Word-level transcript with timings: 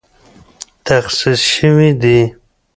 تخصیص 0.85 1.41
شوې 1.55 1.89
دي 2.01 2.19